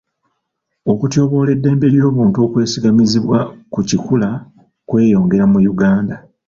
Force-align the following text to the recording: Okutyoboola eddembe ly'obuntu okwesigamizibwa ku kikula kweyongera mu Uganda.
Okutyoboola 0.91 1.49
eddembe 1.55 1.87
ly'obuntu 1.95 2.37
okwesigamizibwa 2.45 3.39
ku 3.73 3.79
kikula 3.89 4.29
kweyongera 4.87 5.45
mu 5.51 5.59
Uganda. 5.73 6.15